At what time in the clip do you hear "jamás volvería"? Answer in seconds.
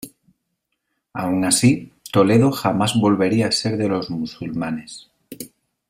2.51-3.45